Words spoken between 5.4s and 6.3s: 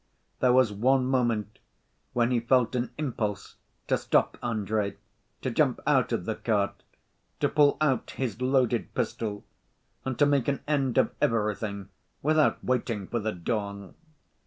to jump out of